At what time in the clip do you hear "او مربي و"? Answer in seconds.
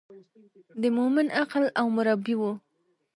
1.79-2.41